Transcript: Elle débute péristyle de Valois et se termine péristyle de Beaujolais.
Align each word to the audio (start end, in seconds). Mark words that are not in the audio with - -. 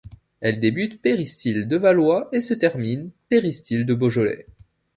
Elle 0.39 0.59
débute 0.59 0.99
péristyle 0.99 1.67
de 1.67 1.77
Valois 1.77 2.27
et 2.31 2.41
se 2.41 2.55
termine 2.55 3.11
péristyle 3.29 3.85
de 3.85 3.93
Beaujolais. 3.93 4.47